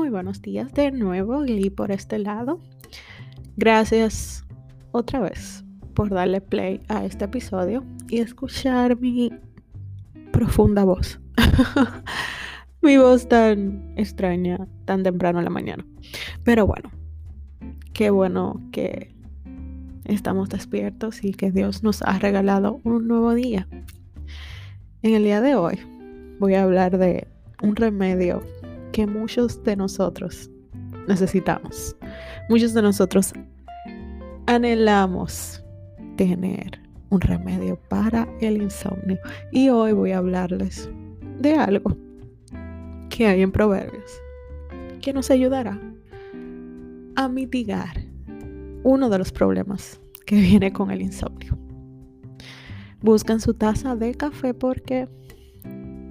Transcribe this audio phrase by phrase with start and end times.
[0.00, 2.58] Muy buenos días de nuevo, y por este lado.
[3.58, 4.46] Gracias
[4.92, 5.62] otra vez
[5.92, 9.30] por darle play a este episodio y escuchar mi
[10.32, 11.20] profunda voz.
[12.80, 15.84] mi voz tan extraña, tan temprano en la mañana.
[16.44, 16.90] Pero bueno,
[17.92, 19.14] qué bueno que
[20.06, 23.68] estamos despiertos y que Dios nos ha regalado un nuevo día.
[25.02, 25.78] En el día de hoy
[26.38, 27.28] voy a hablar de
[27.60, 28.42] un remedio
[28.92, 30.50] que muchos de nosotros
[31.08, 31.96] necesitamos.
[32.48, 33.32] Muchos de nosotros
[34.46, 35.62] anhelamos
[36.16, 36.80] tener
[37.10, 39.18] un remedio para el insomnio.
[39.52, 40.88] Y hoy voy a hablarles
[41.38, 41.96] de algo
[43.08, 44.10] que hay en Proverbios
[45.00, 45.80] que nos ayudará
[47.16, 48.04] a mitigar
[48.82, 51.58] uno de los problemas que viene con el insomnio.
[53.02, 55.08] Buscan su taza de café porque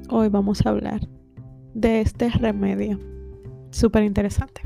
[0.10, 1.08] hoy vamos a hablar
[1.80, 3.00] de este remedio.
[3.72, 4.62] Súper interesante.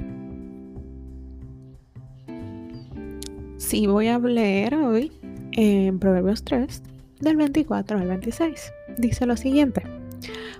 [3.57, 5.11] Sí, voy a leer hoy
[5.51, 6.81] en Proverbios 3,
[7.19, 8.73] del 24 al 26.
[8.97, 9.83] Dice lo siguiente.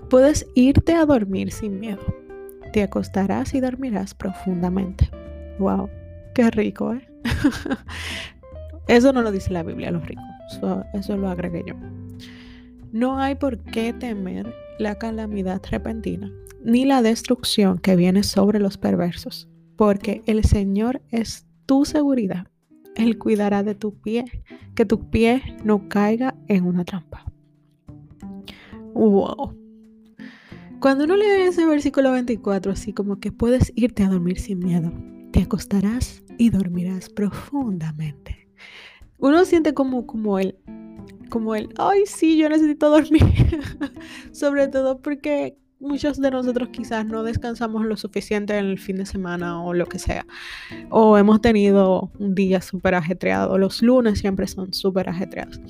[0.08, 2.02] Puedes irte a dormir sin miedo.
[2.72, 5.10] Te acostarás y dormirás profundamente.
[5.58, 5.88] Wow,
[6.34, 7.08] qué rico, ¿eh?
[8.88, 10.24] eso no lo dice la Biblia, los ricos.
[10.92, 11.74] eso lo agregué yo.
[12.92, 16.32] No hay por qué temer la calamidad repentina,
[16.64, 22.48] ni la destrucción que viene sobre los perversos, porque el Señor es tu seguridad.
[22.96, 24.24] Él cuidará de tu pie,
[24.74, 27.24] que tu pie no caiga en una trampa.
[28.94, 29.54] Wow.
[30.80, 34.92] Cuando uno lee ese versículo 24, así como que puedes irte a dormir sin miedo,
[35.32, 38.48] te acostarás y dormirás profundamente.
[39.18, 40.58] Uno siente como, como el,
[41.30, 43.22] como el, ay, sí, yo necesito dormir.
[44.32, 49.06] Sobre todo porque muchos de nosotros quizás no descansamos lo suficiente en el fin de
[49.06, 50.26] semana o lo que sea.
[50.90, 53.58] O hemos tenido un día súper ajetreado.
[53.58, 55.60] Los lunes siempre son súper ajetreados.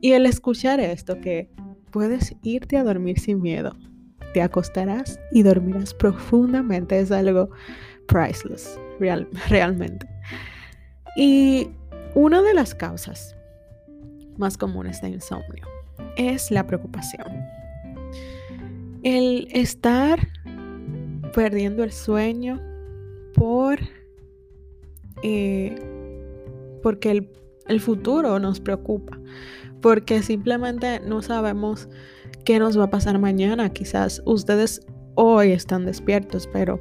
[0.00, 1.50] Y el escuchar esto, que
[1.90, 3.76] puedes irte a dormir sin miedo,
[4.32, 7.50] te acostarás y dormirás profundamente, es algo
[8.06, 10.06] priceless, real, realmente.
[11.16, 11.68] Y
[12.14, 13.36] una de las causas
[14.36, 15.66] más comunes de insomnio
[16.16, 17.26] es la preocupación.
[19.02, 20.28] El estar
[21.34, 22.60] perdiendo el sueño
[23.34, 23.78] por
[25.22, 25.76] eh,
[26.82, 27.30] porque el,
[27.66, 29.18] el futuro nos preocupa,
[29.80, 31.88] porque simplemente no sabemos
[32.44, 33.68] qué nos va a pasar mañana.
[33.70, 34.80] Quizás ustedes
[35.14, 36.80] hoy están despiertos, pero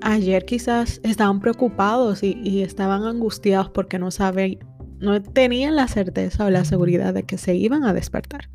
[0.00, 4.58] ayer quizás estaban preocupados y, estaban angustiados porque no saben,
[4.98, 8.48] no tenían la certeza o la seguridad de que se iban a despertar.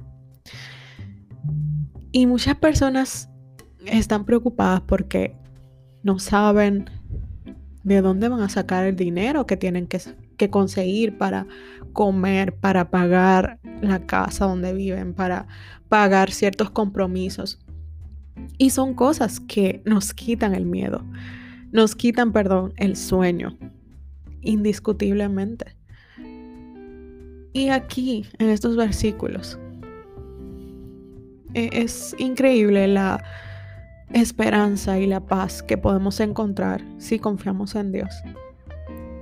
[2.18, 3.30] Y muchas personas
[3.86, 5.36] están preocupadas porque
[6.02, 6.90] no saben
[7.84, 11.46] de dónde van a sacar el dinero que tienen que, conseguir para
[11.94, 15.46] comer, para pagar la casa donde viven, para
[15.90, 17.60] pagar ciertos compromisos.
[18.58, 21.06] Y son cosas que nos quitan el miedo,
[21.72, 23.60] nos quitan, perdón, el sueño,
[24.42, 25.78] indiscutiblemente.
[27.54, 29.60] Y aquí, en estos versículos,
[31.58, 33.24] es increíble la
[34.14, 38.10] esperanza y la paz que podemos encontrar si confiamos en Dios.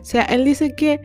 [0.02, 1.02] O sea, Él dice que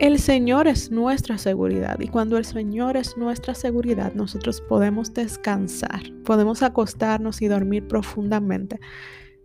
[0.00, 6.00] el Señor es nuestra seguridad y cuando el Señor es nuestra seguridad, nosotros podemos descansar,
[6.24, 8.80] podemos acostarnos y dormir profundamente.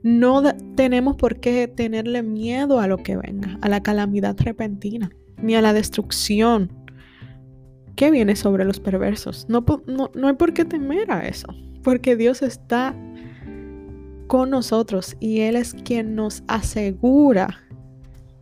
[0.01, 0.41] No
[0.75, 5.09] tenemos por qué tenerle miedo a lo que venga, a la calamidad repentina,
[5.41, 6.84] ni a la destrucción
[7.95, 9.45] que viene sobre los perversos.
[9.49, 11.47] No, no, hay por qué temer a eso,
[11.83, 12.95] porque Dios está
[14.27, 17.61] con nosotros y Él es quien nos asegura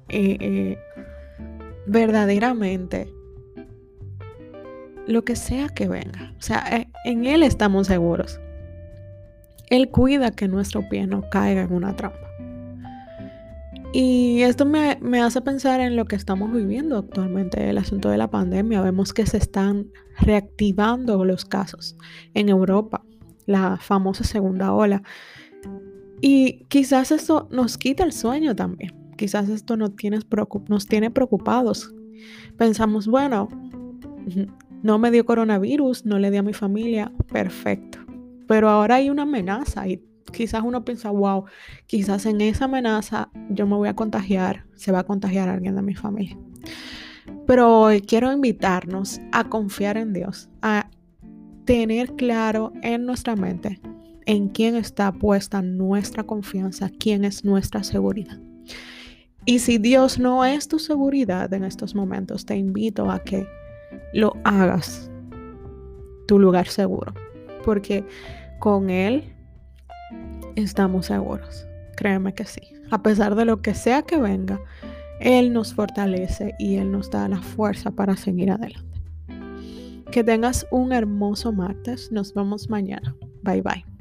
[0.10, 0.78] eh, eh,
[1.86, 3.08] verdaderamente
[5.08, 6.34] lo que sea que venga.
[6.38, 8.40] O sea, eh, en Él estamos seguros.
[9.70, 12.23] Él cuida que nuestro pie no caiga en una trampa.
[13.96, 18.28] Y esto me, hace pensar en lo que estamos viviendo actualmente, el asunto de la
[18.28, 18.82] pandemia.
[18.82, 21.96] Vemos que se están reactivando los casos
[22.34, 23.06] en Europa,
[23.46, 25.04] la famosa segunda ola.
[26.22, 28.96] Y quizás esto nos quita el sueño también.
[29.16, 30.18] Quizás esto nos tiene,
[30.70, 31.94] nos tiene preocupados.
[32.58, 33.48] Pensamos, bueno,
[34.82, 38.00] no me dio coronavirus, no le di a mi familia, perfecto.
[38.48, 41.46] Pero ahora hay una amenaza y quizás uno piensa, wow,
[41.88, 45.82] quizás en esa amenaza yo me voy a contagiar, se va a contagiar alguien de
[45.82, 46.38] mi familia.
[47.46, 50.90] Pero hoy quiero invitarnos a confiar en Dios, a
[51.66, 53.82] tener claro en nuestra mente
[54.26, 58.40] en quién está puesta nuestra confianza, quién es nuestra seguridad.
[59.46, 63.46] Y si Dios no es tu seguridad en estos momentos, te invito a que
[64.14, 65.12] lo hagas
[66.28, 67.14] tu lugar seguro,
[67.66, 68.06] porque
[68.60, 69.34] con Él
[70.56, 71.66] estamos seguros.
[71.96, 72.62] Créeme que sí.
[72.92, 74.60] A pesar de lo que sea que venga,
[75.20, 79.02] Él nos fortalece y Él nos da la fuerza para seguir adelante.
[80.12, 82.12] Que tengas un hermoso martes.
[82.12, 83.16] Nos vemos mañana.
[83.44, 83.93] Bye bye.